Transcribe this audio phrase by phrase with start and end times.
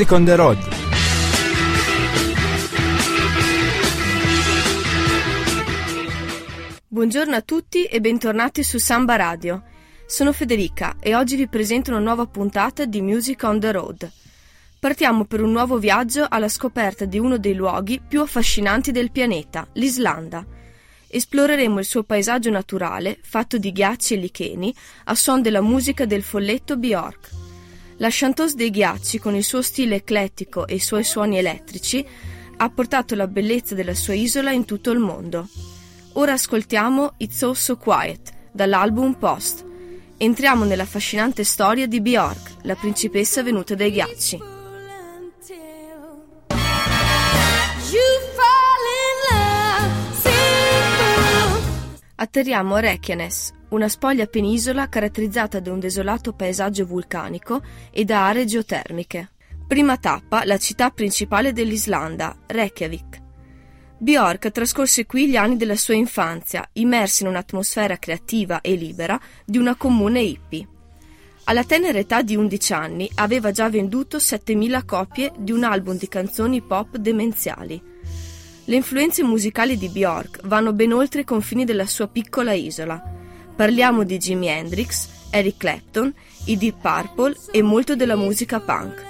[0.00, 0.58] Music on the Road.
[6.88, 9.62] Buongiorno a tutti e bentornati su Samba Radio.
[10.06, 14.10] Sono Federica e oggi vi presento una nuova puntata di Music on the Road.
[14.78, 19.68] Partiamo per un nuovo viaggio alla scoperta di uno dei luoghi più affascinanti del pianeta,
[19.74, 20.46] l'Islanda.
[21.08, 24.74] Esploreremo il suo paesaggio naturale, fatto di ghiacci e licheni,
[25.04, 27.39] a suon della musica del folletto Bjork.
[28.00, 32.02] La chanteuse dei ghiacci, con il suo stile eclettico e i suoi suoni elettrici,
[32.56, 35.46] ha portato la bellezza della sua isola in tutto il mondo.
[36.14, 39.66] Ora ascoltiamo It's All So Quiet dall'album Post.
[40.16, 44.40] Entriamo nella affascinante storia di Bjork, la principessa venuta dai ghiacci.
[52.14, 58.44] Atterriamo a Reykjanes, una spoglia penisola caratterizzata da un desolato paesaggio vulcanico e da aree
[58.44, 59.30] geotermiche.
[59.66, 63.22] Prima tappa, la città principale dell'Islanda, Reykjavik.
[63.98, 69.58] Bjork trascorse qui gli anni della sua infanzia, immersi in un'atmosfera creativa e libera di
[69.58, 70.68] una comune hippie.
[71.44, 76.08] Alla tenera età di 11 anni aveva già venduto 7000 copie di un album di
[76.08, 77.90] canzoni pop demenziali
[78.70, 83.19] le influenze musicali di Bjork vanno ben oltre i confini della sua piccola isola.
[83.60, 86.10] Parliamo di Jimi Hendrix, Eric Clapton,
[86.46, 89.04] i Deep Purple e molto della musica punk.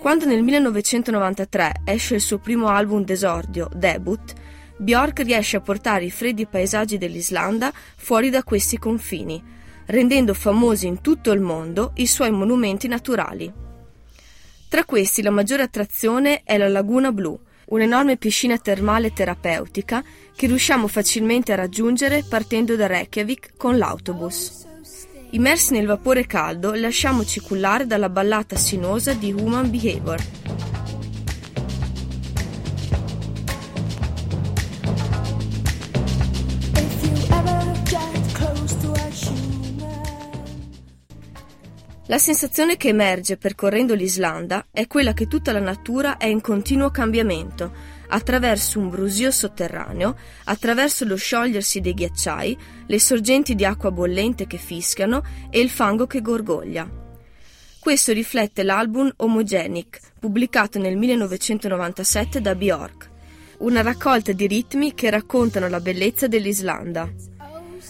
[0.00, 4.32] Quando nel 1993 esce il suo primo album d'esordio, Debut,
[4.78, 9.44] Bjork riesce a portare i freddi paesaggi dell'Islanda fuori da questi confini,
[9.84, 13.52] rendendo famosi in tutto il mondo i suoi monumenti naturali.
[14.66, 20.02] Tra questi la maggiore attrazione è la Laguna Blu, un'enorme piscina termale terapeutica
[20.34, 24.66] che riusciamo facilmente a raggiungere partendo da Reykjavik con l'autobus.
[25.30, 30.47] Immersi nel vapore caldo, lasciamoci cullare dalla ballata sinuosa di Human Behavior.
[42.08, 46.88] La sensazione che emerge percorrendo l'Islanda è quella che tutta la natura è in continuo
[46.90, 47.70] cambiamento,
[48.08, 54.56] attraverso un brusio sotterraneo, attraverso lo sciogliersi dei ghiacciai, le sorgenti di acqua bollente che
[54.56, 56.90] fischiano e il fango che gorgoglia.
[57.78, 63.10] Questo riflette l'album Homogenic, pubblicato nel 1997 da Bjork,
[63.58, 67.36] una raccolta di ritmi che raccontano la bellezza dell'Islanda.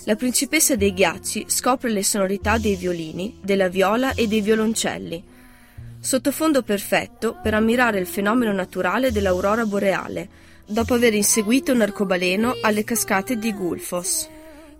[0.08, 5.22] La principessa dei ghiacci scopre le sonorità dei violini, della viola e dei violoncelli.
[6.00, 10.26] Sottofondo perfetto per ammirare il fenomeno naturale dell'aurora boreale,
[10.64, 14.26] dopo aver inseguito un arcobaleno alle cascate di Gulfos.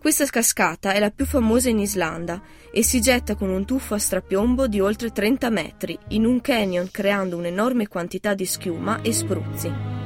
[0.01, 2.41] Questa cascata è la più famosa in Islanda
[2.73, 6.89] e si getta con un tuffo a strapiombo di oltre 30 metri in un canyon
[6.91, 9.98] creando un'enorme quantità di schiuma e spruzzi.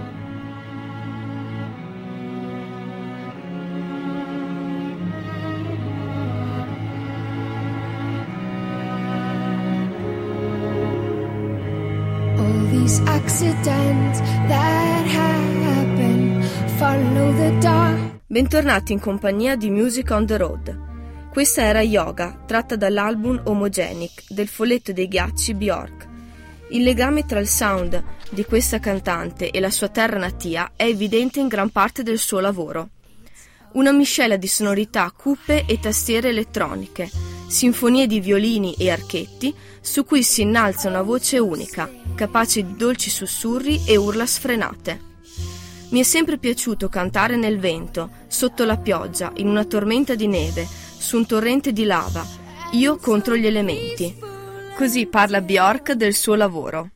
[13.22, 16.42] These accidents that happen.
[16.76, 18.20] Follow the dark.
[18.26, 20.90] Bentornati in compagnia di Music on the Road.
[21.30, 26.08] Questa era Yoga, tratta dall'album Homogenic del folletto dei ghiacci Bjork.
[26.70, 31.40] Il legame tra il sound di questa cantante e la sua terra natia è evidente
[31.40, 32.88] in gran parte del suo lavoro.
[33.72, 37.10] Una miscela di sonorità cupe e tastiere elettroniche,
[37.52, 43.10] sinfonie di violini e archetti su cui si innalza una voce unica, capace di dolci
[43.10, 45.10] sussurri e urla sfrenate.
[45.90, 50.66] Mi è sempre piaciuto cantare nel vento, sotto la pioggia, in una tormenta di neve,
[50.66, 52.26] su un torrente di lava,
[52.72, 54.16] io contro gli elementi.
[54.74, 56.88] Così parla Bjork del suo lavoro.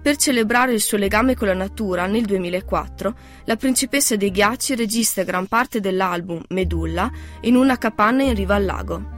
[0.00, 3.14] Per celebrare il suo legame con la natura, nel 2004,
[3.46, 7.10] la principessa dei ghiacci registra gran parte dell'album Medulla
[7.40, 9.14] in una capanna in riva al lago.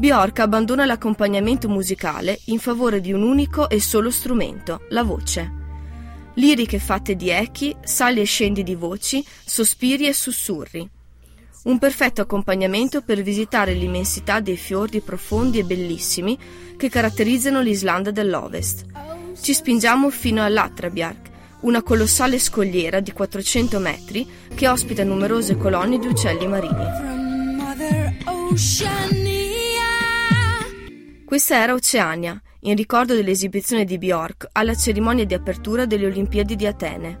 [0.00, 5.52] Bjork abbandona l'accompagnamento musicale in favore di un unico e solo strumento, la voce.
[6.36, 10.88] Liriche fatte di echi, sali e scendi di voci, sospiri e sussurri.
[11.64, 16.38] Un perfetto accompagnamento per visitare l'immensità dei fiordi profondi e bellissimi
[16.78, 18.86] che caratterizzano l'Islanda dell'Ovest.
[19.38, 21.28] Ci spingiamo fino all'Atrabjark,
[21.60, 26.88] una colossale scogliera di 400 metri che ospita numerose colonie di uccelli marini.
[31.30, 36.66] Questa era Oceania, in ricordo dell'esibizione di Bjork alla cerimonia di apertura delle Olimpiadi di
[36.66, 37.20] Atene.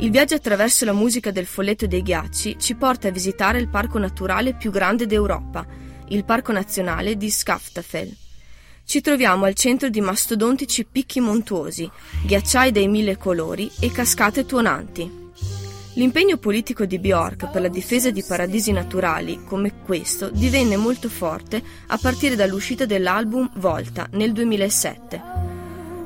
[0.00, 3.98] Il viaggio attraverso la musica del folletto dei ghiacci ci porta a visitare il parco
[3.98, 5.66] naturale più grande d'Europa,
[6.08, 8.14] il Parco Nazionale di Skaftafell.
[8.84, 11.90] Ci troviamo al centro di mastodontici picchi montuosi,
[12.26, 15.21] ghiacciai dai mille colori e cascate tuonanti.
[15.94, 21.62] L'impegno politico di Bjork per la difesa di paradisi naturali come questo divenne molto forte
[21.88, 25.22] a partire dall'uscita dell'album Volta nel 2007.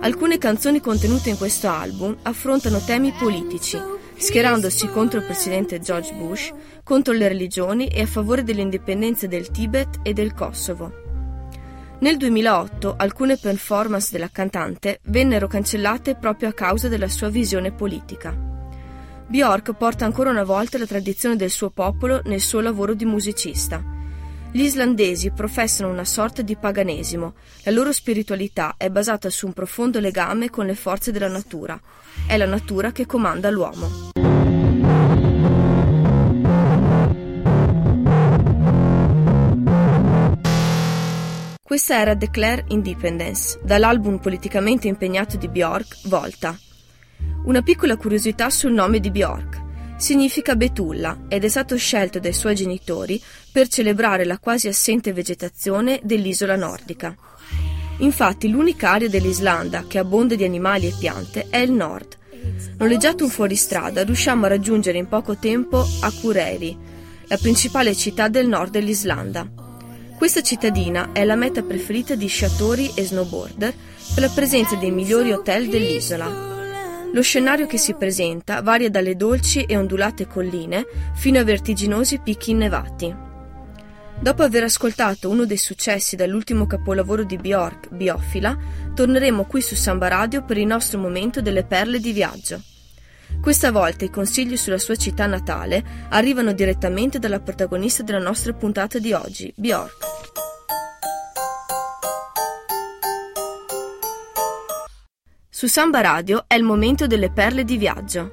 [0.00, 3.80] Alcune canzoni contenute in questo album affrontano temi politici,
[4.16, 10.00] schierandosi contro il presidente George Bush, contro le religioni e a favore dell'indipendenza del Tibet
[10.02, 11.04] e del Kosovo.
[12.00, 18.55] Nel 2008 alcune performance della cantante vennero cancellate proprio a causa della sua visione politica.
[19.28, 23.82] Bjork porta ancora una volta la tradizione del suo popolo nel suo lavoro di musicista.
[24.52, 27.34] Gli islandesi professano una sorta di paganesimo,
[27.64, 31.78] la loro spiritualità è basata su un profondo legame con le forze della natura.
[32.24, 34.10] È la natura che comanda l'uomo.
[41.62, 46.56] Questa era Declare Independence, dall'album politicamente impegnato di Bjork, Volta.
[47.44, 49.64] Una piccola curiosità sul nome di Bjork.
[49.96, 56.00] Significa betulla ed è stato scelto dai suoi genitori per celebrare la quasi assente vegetazione
[56.02, 57.16] dell'isola nordica.
[57.98, 62.18] Infatti l'unica area dell'Islanda che abbonda di animali e piante è il nord.
[62.76, 66.76] Noleggiato un fuoristrada riusciamo a raggiungere in poco tempo Akureyri,
[67.28, 69.48] la principale città del nord dell'Islanda.
[70.16, 73.74] Questa cittadina è la meta preferita di sciatori e snowboarder
[74.14, 76.55] per la presenza dei migliori hotel dell'isola.
[77.12, 82.50] Lo scenario che si presenta varia dalle dolci e ondulate colline fino a vertiginosi picchi
[82.50, 83.14] innevati.
[84.18, 88.56] Dopo aver ascoltato uno dei successi dall'ultimo capolavoro di Bjork, Biofila,
[88.94, 92.60] torneremo qui su Samba Radio per il nostro momento delle perle di viaggio.
[93.40, 98.98] Questa volta i consigli sulla sua città natale arrivano direttamente dalla protagonista della nostra puntata
[98.98, 100.15] di oggi, Bjork.
[105.56, 108.30] Su Samba Radio è il momento delle perle di viaggio.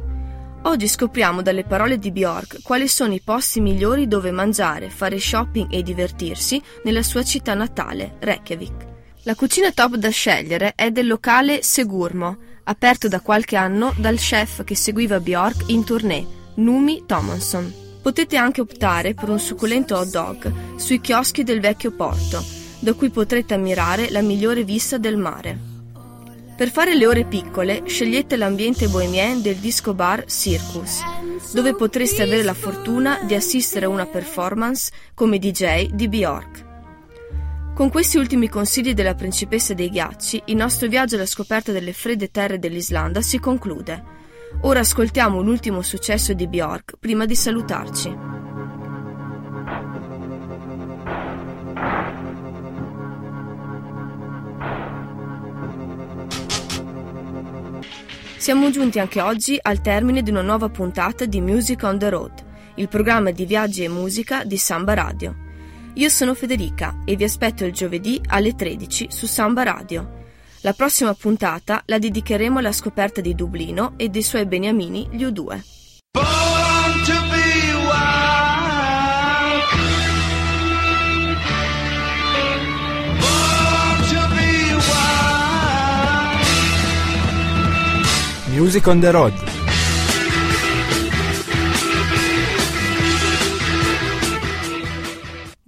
[0.64, 5.72] Oggi scopriamo dalle parole di Bjork quali sono i posti migliori dove mangiare, fare shopping
[5.72, 8.88] e divertirsi nella sua città natale, Reykjavik.
[9.22, 14.66] La cucina top da scegliere è del locale Segurmo, aperto da qualche anno dal chef
[14.66, 17.74] che seguiva Bjork in tournée, Numi Thomason.
[18.02, 22.44] Potete anche optare per un succulento hot dog sui chioschi del vecchio porto,
[22.80, 25.72] da cui potrete ammirare la migliore vista del mare.
[26.56, 31.02] Per fare le ore piccole scegliete l'ambiente bohemien del disco bar Circus,
[31.52, 36.66] dove potreste avere la fortuna di assistere a una performance come DJ di Bjork.
[37.74, 42.30] Con questi ultimi consigli della principessa dei ghiacci, il nostro viaggio alla scoperta delle fredde
[42.30, 44.04] terre dell'Islanda si conclude.
[44.62, 48.33] Ora ascoltiamo l'ultimo successo di Bjork prima di salutarci.
[58.44, 62.44] Siamo giunti anche oggi al termine di una nuova puntata di Music on the Road,
[62.76, 65.34] il programma di viaggi e musica di Samba Radio.
[65.94, 70.26] Io sono Federica e vi aspetto il giovedì alle 13 su Samba Radio.
[70.60, 75.83] La prossima puntata la dedicheremo alla scoperta di Dublino e dei suoi beniamini, gli U2.
[88.64, 89.63] Music on the Road